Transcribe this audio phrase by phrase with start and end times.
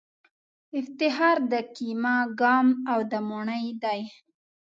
[0.79, 4.01] افتخار د کېمه ګام او د موڼی دی